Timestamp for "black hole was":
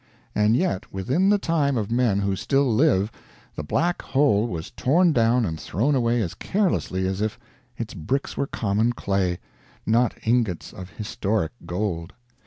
3.63-4.71